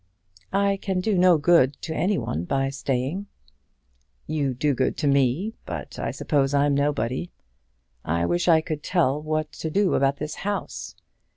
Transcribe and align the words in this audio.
"I 0.55 0.77
can 0.77 0.99
do 0.99 1.15
no 1.15 1.37
good 1.37 1.79
to 1.83 1.93
any 1.95 2.17
one 2.17 2.43
by 2.45 2.69
staying." 2.71 3.27
"You 4.25 4.55
do 4.55 4.73
good 4.73 4.97
to 4.97 5.07
me; 5.07 5.53
but 5.63 5.99
I 5.99 6.09
suppose 6.09 6.55
I'm 6.55 6.73
nobody. 6.73 7.29
I 8.03 8.25
wish 8.25 8.47
I 8.47 8.61
could 8.61 8.81
tell 8.81 9.21
what 9.21 9.51
to 9.51 9.69
do 9.69 9.93
about 9.93 10.15
this 10.17 10.37
house. 10.41 10.95